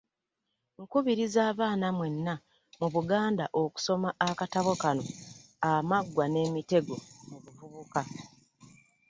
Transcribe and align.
Nkubiriza 0.81 1.39
abaana 1.51 1.87
mwenna 1.97 2.33
mu 2.79 2.87
Buganda 2.93 3.45
okusoma 3.61 4.09
akatabo 4.29 4.73
kano 4.81 5.03
Amaggwa 5.71 6.25
n'Emitego 6.29 6.95
mu 7.29 7.37
Buvubuka. 7.43 8.01